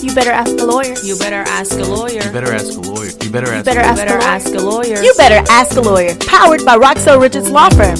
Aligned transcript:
You 0.00 0.14
better 0.14 0.30
ask 0.30 0.50
a 0.58 0.64
lawyer. 0.64 0.94
You 1.02 1.18
better 1.18 1.42
ask 1.48 1.72
a 1.72 1.84
lawyer. 1.84 2.22
You 2.22 2.32
better 2.32 2.52
ask 2.52 2.72
a 2.76 2.80
lawyer. 2.80 3.10
You 3.22 3.30
better 3.30 3.50
ask. 3.52 3.64
better 3.64 3.80
You 3.80 3.86
ask 3.86 3.98
better 3.98 4.16
a 4.16 4.20
lawyer. 4.20 4.28
ask 4.28 4.46
a 4.54 4.58
lawyer. 4.60 5.02
You 5.02 5.14
better 5.16 5.50
ask 5.50 5.76
a 5.76 5.80
lawyer. 5.80 6.16
Powered 6.26 6.64
by 6.64 6.76
Roxell 6.76 7.20
Richards 7.20 7.50
Law 7.50 7.68
Firm. 7.70 7.96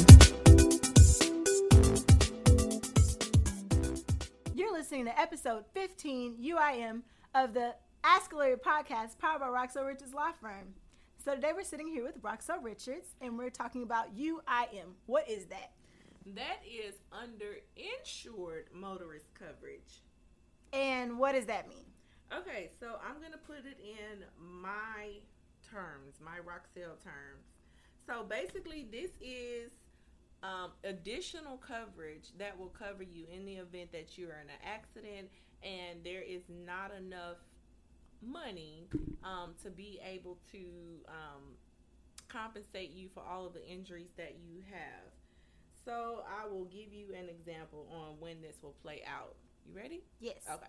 You're 4.55 4.73
listening 4.73 5.05
to 5.07 5.19
episode 5.19 5.65
15 5.75 6.37
UIM 6.43 7.03
of 7.35 7.55
the 7.55 7.75
Ask 8.05 8.33
a 8.33 8.37
Lawyer 8.37 8.57
podcast 8.57 9.19
powered 9.19 9.41
by 9.41 9.49
Roxell 9.49 9.87
Richards 9.87 10.15
Law 10.15 10.33
Firm. 10.41 10.75
So 11.25 11.35
today 11.35 11.53
we're 11.55 11.63
sitting 11.63 11.89
here 11.89 12.05
with 12.05 12.21
Roxell 12.23 12.63
Richards 12.63 13.15
and 13.21 13.39
we're 13.39 13.51
talking 13.51 13.83
about 13.83 14.17
UIM. 14.17 14.95
What 15.07 15.29
is 15.31 15.47
that? 15.47 15.73
That 16.35 16.61
is 16.67 16.95
underinsured 17.13 18.73
motorist 18.75 19.27
coverage. 19.35 20.03
And 20.73 21.19
what 21.19 21.33
does 21.33 21.47
that 21.47 21.69
mean? 21.69 21.85
Okay, 22.37 22.71
so 22.81 22.99
I'm 23.07 23.21
going 23.21 23.33
to 23.33 23.39
put 23.39 23.59
it 23.59 23.79
in 23.81 24.25
my 24.39 25.21
terms, 25.71 26.17
my 26.25 26.39
Roxell 26.39 26.97
terms. 27.03 27.45
So 28.07 28.25
basically, 28.25 28.87
this 28.91 29.11
is 29.21 29.71
um, 30.43 30.71
additional 30.83 31.59
coverage 31.59 32.31
that 32.39 32.59
will 32.59 32.69
cover 32.71 33.03
you 33.03 33.27
in 33.33 33.45
the 33.45 33.57
event 33.57 33.93
that 33.93 34.17
you're 34.17 34.33
in 34.33 34.49
an 34.49 34.61
accident 34.65 35.29
and 35.63 36.03
there 36.03 36.23
is 36.23 36.43
not 36.49 36.91
enough 36.93 37.37
money 38.21 38.89
um, 39.23 39.55
to 39.63 39.71
be 39.71 40.01
able 40.05 40.39
to 40.51 40.59
um, 41.09 41.43
compensate 42.29 42.91
you 42.91 43.09
for 43.13 43.23
all 43.23 43.47
of 43.47 43.55
the 43.55 43.67
injuries 43.67 44.11
that 44.17 44.37
you 44.45 44.63
have. 44.71 45.13
So 45.85 46.25
I 46.41 46.49
will 46.49 46.65
give 46.65 46.93
you 46.93 47.09
an 47.17 47.29
example 47.29 47.87
on 47.93 48.21
when 48.21 48.41
this 48.41 48.57
will 48.63 48.75
play 48.83 49.03
out. 49.07 49.37
You 49.67 49.77
ready? 49.77 50.03
Yes. 50.21 50.37
Okay. 50.51 50.67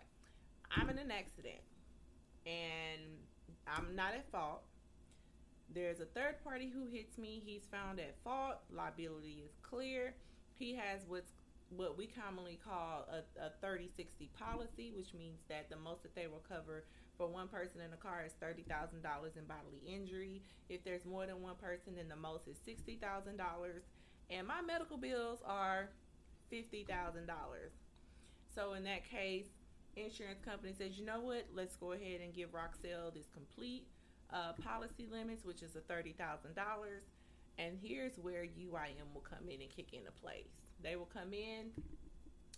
I'm 0.76 0.90
in 0.90 0.98
an 0.98 1.12
accident 1.12 1.62
and 2.46 3.02
I'm 3.68 3.96
not 3.96 4.14
at 4.14 4.30
fault. 4.32 4.64
There's 5.74 6.00
a 6.00 6.06
third 6.06 6.44
party 6.44 6.72
who 6.74 6.86
hits 6.86 7.18
me. 7.18 7.42
He's 7.44 7.64
found 7.72 8.00
at 8.00 8.16
fault. 8.24 8.58
Liability 8.72 9.44
is 9.46 9.52
clear. 9.62 10.14
He 10.58 10.76
has 10.76 11.02
what's 11.08 11.32
what 11.76 11.98
we 11.98 12.06
commonly 12.06 12.60
call 12.64 13.08
a, 13.10 13.24
a 13.42 13.50
30-60 13.66 14.30
policy, 14.38 14.92
which 14.96 15.14
means 15.14 15.40
that 15.50 15.70
the 15.72 15.76
most 15.76 16.04
that 16.04 16.14
they 16.14 16.28
will 16.28 16.44
cover 16.48 16.84
for 17.18 17.28
one 17.28 17.48
person 17.48 17.82
in 17.82 17.92
a 17.94 17.98
car 17.98 18.24
is 18.26 18.34
$30,000 18.42 18.94
in 19.38 19.46
bodily 19.46 19.82
injury. 19.88 20.44
If 20.70 20.84
there's 20.84 21.06
more 21.06 21.26
than 21.26 21.42
one 21.42 21.56
person, 21.56 21.96
then 21.96 22.10
the 22.10 22.16
most 22.16 22.48
is 22.48 22.58
$60,000. 22.68 23.00
And 24.30 24.48
my 24.48 24.62
medical 24.62 24.98
bills 24.98 25.40
are 25.46 25.90
$50,000. 26.52 26.86
So 28.54 28.74
in 28.74 28.84
that 28.84 29.10
case, 29.10 29.48
insurance 29.96 30.40
company 30.44 30.74
says, 30.78 30.98
you 30.98 31.06
know 31.06 31.20
what? 31.20 31.46
Let's 31.54 31.76
go 31.76 31.94
ahead 31.94 32.22
and 32.22 32.34
give 32.34 32.50
Roxell 32.54 33.14
this 33.14 33.28
complete 33.34 33.88
uh, 34.32 34.54
policy 34.64 35.08
limits, 35.12 35.46
which 35.46 35.62
is 35.62 35.76
a 35.76 35.82
thirty 35.82 36.14
thousand 36.14 36.56
dollars. 36.56 37.04
And 37.58 37.78
here's 37.82 38.18
where 38.18 38.44
UIM 38.44 39.14
will 39.14 39.22
come 39.22 39.48
in 39.48 39.62
and 39.62 39.70
kick 39.70 39.94
into 39.94 40.12
place. 40.12 40.72
They 40.82 40.96
will 40.96 41.10
come 41.14 41.34
in, 41.34 41.72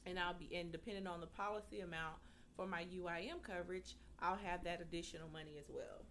and 0.06 0.18
I'll 0.18 0.34
be 0.34 0.56
and 0.56 0.72
depending 0.72 1.08
on 1.08 1.20
the 1.20 1.28
policy 1.28 1.82
amount 1.82 2.16
for 2.56 2.66
my 2.66 2.86
UIM 2.86 3.42
coverage, 3.44 3.96
I'll 4.22 4.38
have 4.38 4.64
that 4.64 4.82
additional 4.82 5.28
money 5.32 5.58
as 5.60 5.66
well. 5.70 6.06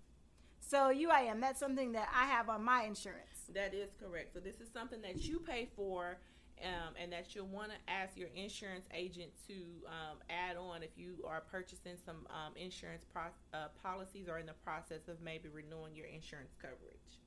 So 0.60 0.92
UIM, 0.94 1.40
that's 1.40 1.60
something 1.60 1.92
that 1.92 2.08
I 2.14 2.26
have 2.26 2.48
on 2.48 2.62
my 2.64 2.84
insurance. 2.84 3.50
That 3.54 3.74
is 3.74 3.90
correct. 4.00 4.32
So 4.34 4.40
this 4.40 4.60
is 4.60 4.68
something 4.72 5.02
that 5.02 5.22
you 5.22 5.38
pay 5.40 5.68
for, 5.76 6.18
um, 6.62 6.94
and 7.00 7.12
that 7.12 7.34
you'll 7.34 7.46
want 7.46 7.70
to 7.70 7.76
ask 7.92 8.16
your 8.16 8.28
insurance 8.34 8.86
agent 8.94 9.30
to 9.48 9.54
um, 9.86 10.18
add 10.30 10.56
on 10.56 10.82
if 10.82 10.90
you 10.96 11.24
are 11.26 11.40
purchasing 11.40 11.96
some 12.04 12.26
um, 12.30 12.52
insurance 12.56 13.04
pro- 13.12 13.34
uh, 13.52 13.68
policies 13.82 14.28
or 14.28 14.38
in 14.38 14.46
the 14.46 14.54
process 14.64 15.08
of 15.08 15.20
maybe 15.20 15.48
renewing 15.48 15.94
your 15.94 16.06
insurance 16.06 16.54
coverage. 16.60 17.20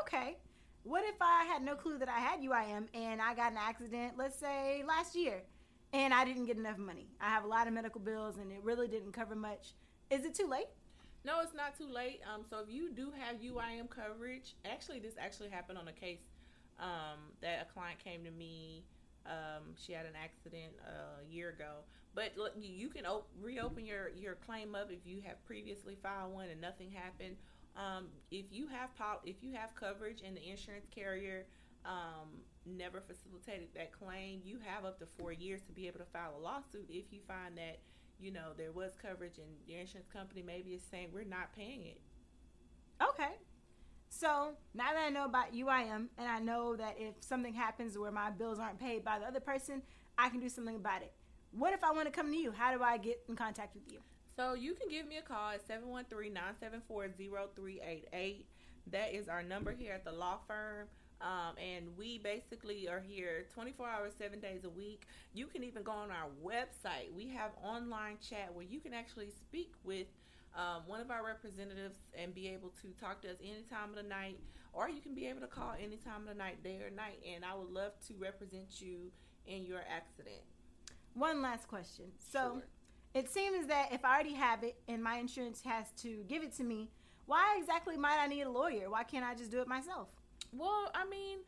Okay. 0.00 0.36
What 0.84 1.04
if 1.04 1.14
I 1.20 1.44
had 1.44 1.62
no 1.62 1.76
clue 1.76 1.98
that 1.98 2.08
I 2.08 2.18
had 2.18 2.40
UIM 2.40 2.88
and 2.92 3.22
I 3.22 3.34
got 3.34 3.52
an 3.52 3.58
accident, 3.58 4.14
let's 4.16 4.38
say 4.38 4.82
last 4.86 5.14
year, 5.14 5.42
and 5.92 6.12
I 6.12 6.24
didn't 6.24 6.46
get 6.46 6.56
enough 6.56 6.78
money? 6.78 7.06
I 7.20 7.28
have 7.28 7.44
a 7.44 7.46
lot 7.46 7.68
of 7.68 7.72
medical 7.72 8.00
bills 8.00 8.36
and 8.38 8.50
it 8.50 8.58
really 8.62 8.88
didn't 8.88 9.12
cover 9.12 9.36
much. 9.36 9.74
Is 10.10 10.24
it 10.24 10.34
too 10.34 10.48
late? 10.48 10.66
No, 11.24 11.40
it's 11.40 11.54
not 11.54 11.78
too 11.78 11.86
late. 11.86 12.20
Um, 12.32 12.42
so 12.48 12.58
if 12.58 12.68
you 12.68 12.90
do 12.90 13.12
have 13.16 13.36
UIM 13.36 13.88
coverage, 13.88 14.56
actually, 14.64 14.98
this 14.98 15.14
actually 15.20 15.50
happened 15.50 15.78
on 15.78 15.86
a 15.86 15.92
case 15.92 16.18
um, 16.78 17.18
that 17.40 17.66
a 17.68 17.72
client 17.72 17.98
came 18.02 18.24
to 18.24 18.30
me. 18.30 18.84
Um, 19.26 19.74
she 19.76 19.92
had 19.92 20.04
an 20.06 20.14
accident 20.20 20.72
a 20.84 21.24
year 21.32 21.50
ago, 21.50 21.84
but 22.14 22.36
look, 22.36 22.54
you- 22.56 22.72
you 22.74 22.88
can 22.88 23.06
op- 23.06 23.28
reopen 23.40 23.86
your 23.86 24.08
your 24.08 24.34
claim 24.34 24.74
up 24.74 24.90
if 24.90 25.06
you 25.06 25.20
have 25.20 25.42
previously 25.44 25.94
filed 25.94 26.32
one 26.34 26.48
and 26.48 26.60
nothing 26.60 26.90
happened. 26.90 27.36
Um, 27.76 28.10
if 28.30 28.46
you 28.50 28.66
have 28.66 28.94
pol- 28.96 29.22
if 29.24 29.42
you 29.42 29.52
have 29.52 29.74
coverage 29.76 30.22
and 30.22 30.36
the 30.36 30.42
insurance 30.50 30.86
carrier 30.90 31.46
um, 31.84 32.42
never 32.66 33.00
facilitated 33.00 33.68
that 33.74 33.92
claim, 33.92 34.40
you 34.44 34.58
have 34.64 34.84
up 34.84 34.98
to 34.98 35.06
four 35.06 35.32
years 35.32 35.62
to 35.62 35.72
be 35.72 35.86
able 35.88 35.98
to 36.00 36.04
file 36.06 36.34
a 36.36 36.38
lawsuit 36.40 36.86
if 36.88 37.12
you 37.12 37.20
find 37.26 37.56
that 37.58 37.78
you 38.20 38.30
know 38.30 38.52
there 38.56 38.72
was 38.72 38.92
coverage 39.00 39.38
and 39.38 39.48
the 39.66 39.74
insurance 39.76 40.08
company 40.12 40.42
maybe 40.42 40.74
is 40.74 40.82
saying 40.82 41.08
we're 41.12 41.24
not 41.24 41.52
paying 41.54 41.86
it. 41.86 42.00
Okay. 43.00 43.34
So 44.22 44.54
now 44.72 44.92
that 44.92 45.04
I 45.04 45.10
know 45.10 45.24
about 45.24 45.52
UIM 45.52 46.06
and 46.16 46.28
I 46.28 46.38
know 46.38 46.76
that 46.76 46.94
if 46.96 47.16
something 47.18 47.52
happens 47.52 47.98
where 47.98 48.12
my 48.12 48.30
bills 48.30 48.60
aren't 48.60 48.78
paid 48.78 49.04
by 49.04 49.18
the 49.18 49.26
other 49.26 49.40
person, 49.40 49.82
I 50.16 50.28
can 50.28 50.38
do 50.38 50.48
something 50.48 50.76
about 50.76 51.02
it. 51.02 51.12
What 51.50 51.72
if 51.72 51.82
I 51.82 51.90
want 51.90 52.06
to 52.06 52.12
come 52.12 52.30
to 52.30 52.38
you? 52.38 52.52
How 52.52 52.72
do 52.72 52.84
I 52.84 52.98
get 52.98 53.20
in 53.28 53.34
contact 53.34 53.74
with 53.74 53.90
you? 53.90 53.98
So 54.36 54.54
you 54.54 54.74
can 54.74 54.88
give 54.88 55.08
me 55.08 55.16
a 55.16 55.22
call 55.22 55.50
at 55.50 55.66
713-974-0388. 55.66 58.44
That 58.92 59.12
is 59.12 59.26
our 59.26 59.42
number 59.42 59.72
here 59.72 59.92
at 59.92 60.04
the 60.04 60.12
law 60.12 60.38
firm. 60.46 60.86
Um, 61.20 61.56
and 61.58 61.88
we 61.98 62.18
basically 62.18 62.88
are 62.88 63.00
here 63.00 63.46
24 63.52 63.88
hours, 63.88 64.12
seven 64.16 64.38
days 64.38 64.62
a 64.62 64.70
week. 64.70 65.02
You 65.34 65.48
can 65.48 65.64
even 65.64 65.82
go 65.82 65.90
on 65.90 66.12
our 66.12 66.28
website. 66.46 67.12
We 67.12 67.26
have 67.30 67.50
online 67.60 68.18
chat 68.20 68.54
where 68.54 68.66
you 68.66 68.78
can 68.78 68.94
actually 68.94 69.30
speak 69.30 69.72
with 69.82 70.06
um, 70.54 70.82
one 70.86 71.00
of 71.00 71.10
our 71.10 71.24
representatives 71.24 71.96
and 72.16 72.34
be 72.34 72.48
able 72.48 72.70
to 72.82 72.88
talk 73.00 73.22
to 73.22 73.30
us 73.30 73.36
any 73.42 73.62
time 73.70 73.90
of 73.90 73.96
the 73.96 74.02
night, 74.02 74.38
or 74.72 74.88
you 74.88 75.00
can 75.00 75.14
be 75.14 75.26
able 75.26 75.40
to 75.40 75.46
call 75.46 75.72
any 75.82 75.96
time 75.96 76.22
of 76.22 76.28
the 76.28 76.34
night, 76.34 76.62
day 76.62 76.80
or 76.82 76.90
night. 76.90 77.20
And 77.34 77.44
I 77.44 77.54
would 77.54 77.70
love 77.70 77.92
to 78.08 78.14
represent 78.18 78.80
you 78.80 79.10
in 79.46 79.64
your 79.64 79.80
accident. 79.90 80.42
One 81.14 81.42
last 81.42 81.68
question. 81.68 82.06
So 82.18 82.54
Sure. 82.54 82.62
it 83.14 83.28
seems 83.30 83.66
that 83.66 83.92
if 83.92 84.04
I 84.04 84.14
already 84.14 84.34
have 84.34 84.62
it 84.62 84.76
and 84.88 85.02
my 85.02 85.16
insurance 85.16 85.62
has 85.62 85.90
to 86.02 86.24
give 86.28 86.42
it 86.42 86.52
to 86.54 86.64
me, 86.64 86.90
why 87.26 87.56
exactly 87.58 87.96
might 87.96 88.18
I 88.18 88.26
need 88.26 88.42
a 88.42 88.50
lawyer? 88.50 88.90
Why 88.90 89.04
can't 89.04 89.24
I 89.24 89.34
just 89.34 89.50
do 89.50 89.60
it 89.60 89.68
myself? 89.68 90.08
Well, 90.52 90.90
I 90.94 91.04
mean, 91.06 91.38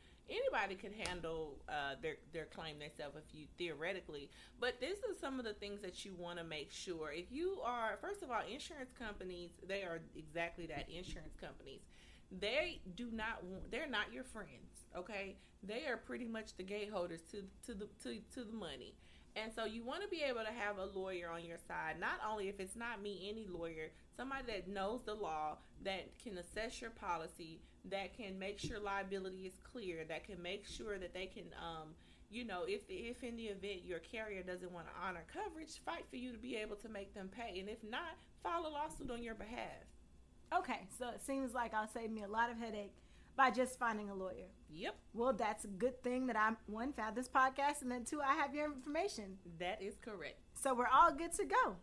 anybody 0.54 0.74
could 0.74 0.92
handle 1.06 1.56
uh, 1.68 1.94
their 2.00 2.16
their 2.32 2.46
claim 2.46 2.78
themselves 2.78 3.16
if 3.16 3.34
you 3.34 3.46
theoretically. 3.58 4.30
But 4.60 4.80
this 4.80 4.98
is 4.98 5.18
some 5.18 5.38
of 5.38 5.44
the 5.44 5.54
things 5.54 5.80
that 5.82 6.04
you 6.04 6.14
want 6.18 6.38
to 6.38 6.44
make 6.44 6.70
sure. 6.70 7.12
If 7.12 7.30
you 7.30 7.58
are, 7.64 7.98
first 8.00 8.22
of 8.22 8.30
all, 8.30 8.40
insurance 8.50 8.92
companies, 8.98 9.50
they 9.66 9.82
are 9.82 10.00
exactly 10.16 10.66
that. 10.66 10.88
Insurance 10.88 11.34
companies, 11.40 11.80
they 12.30 12.80
do 12.94 13.10
not 13.12 13.44
want. 13.44 13.70
They're 13.70 13.88
not 13.88 14.12
your 14.12 14.24
friends. 14.24 14.86
Okay, 14.96 15.36
they 15.62 15.86
are 15.86 15.96
pretty 15.96 16.26
much 16.26 16.56
the 16.56 16.64
gateholders 16.64 17.28
to 17.30 17.42
to 17.66 17.74
the 17.74 17.88
to, 18.02 18.18
to 18.34 18.44
the 18.44 18.52
money. 18.52 18.94
And 19.36 19.52
so 19.52 19.64
you 19.64 19.82
want 19.82 20.02
to 20.02 20.08
be 20.08 20.22
able 20.22 20.42
to 20.44 20.52
have 20.52 20.78
a 20.78 20.84
lawyer 20.96 21.28
on 21.28 21.44
your 21.44 21.58
side. 21.58 21.98
Not 21.98 22.20
only 22.28 22.48
if 22.48 22.60
it's 22.60 22.76
not 22.76 23.02
me, 23.02 23.28
any 23.28 23.48
lawyer, 23.48 23.90
somebody 24.16 24.44
that 24.46 24.68
knows 24.68 25.00
the 25.04 25.14
law, 25.14 25.58
that 25.82 26.16
can 26.22 26.38
assess 26.38 26.80
your 26.80 26.90
policy, 26.90 27.60
that 27.90 28.16
can 28.16 28.38
make 28.38 28.60
sure 28.60 28.78
liability 28.78 29.46
is 29.46 29.54
clear, 29.72 30.04
that 30.08 30.24
can 30.24 30.40
make 30.40 30.66
sure 30.66 30.98
that 30.98 31.12
they 31.12 31.26
can, 31.26 31.46
um, 31.60 31.88
you 32.30 32.44
know, 32.44 32.62
if 32.68 32.82
if 32.88 33.24
in 33.24 33.36
the 33.36 33.46
event 33.46 33.84
your 33.84 33.98
carrier 33.98 34.42
doesn't 34.42 34.70
want 34.72 34.86
to 34.86 34.92
honor 35.04 35.24
coverage, 35.32 35.80
fight 35.84 36.04
for 36.08 36.16
you 36.16 36.30
to 36.30 36.38
be 36.38 36.54
able 36.54 36.76
to 36.76 36.88
make 36.88 37.12
them 37.12 37.28
pay. 37.28 37.58
And 37.58 37.68
if 37.68 37.82
not, 37.82 38.14
file 38.42 38.66
a 38.66 38.70
lawsuit 38.70 39.10
on 39.10 39.22
your 39.22 39.34
behalf. 39.34 39.82
Okay, 40.52 40.86
so 40.98 41.08
it 41.08 41.20
seems 41.24 41.52
like 41.54 41.74
I'll 41.74 41.88
save 41.88 42.10
me 42.10 42.22
a 42.22 42.28
lot 42.28 42.50
of 42.50 42.58
headache 42.58 42.94
by 43.36 43.50
just 43.50 43.78
finding 43.78 44.10
a 44.10 44.14
lawyer. 44.14 44.46
Yep, 44.70 44.94
Well, 45.12 45.32
that's 45.32 45.64
a 45.64 45.68
good 45.68 46.02
thing 46.02 46.26
that 46.26 46.36
I 46.36 46.50
one 46.66 46.92
found 46.92 47.16
this 47.16 47.28
podcast, 47.28 47.82
and 47.82 47.90
then 47.90 48.04
two, 48.04 48.20
I 48.20 48.34
have 48.34 48.54
your 48.54 48.66
information. 48.66 49.38
that 49.58 49.80
is 49.80 49.94
correct. 50.00 50.36
So 50.60 50.74
we're 50.74 50.88
all 50.92 51.12
good 51.12 51.32
to 51.34 51.44
go. 51.44 51.76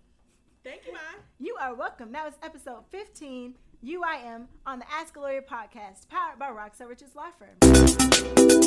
Thank 0.63 0.85
you, 0.85 0.93
Mom. 0.93 1.01
You 1.39 1.55
are 1.59 1.73
welcome. 1.73 2.11
That 2.11 2.25
was 2.25 2.33
episode 2.43 2.83
15, 2.89 3.55
UIM, 3.83 4.45
on 4.65 4.79
the 4.79 4.85
Ask 4.91 5.15
a 5.15 5.19
Lawyer 5.21 5.41
podcast, 5.41 6.07
powered 6.09 6.37
by 6.37 6.49
Roxell 6.49 6.87
Richards 6.89 7.15
Law 7.15 7.31
Firm. 7.31 8.61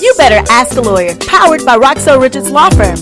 You 0.00 0.14
better 0.16 0.42
ask 0.50 0.76
a 0.76 0.80
lawyer, 0.80 1.14
powered 1.26 1.64
by 1.66 1.76
Roxell 1.76 2.18
Richards 2.20 2.50
Law 2.50 2.70
Firm. 2.70 2.96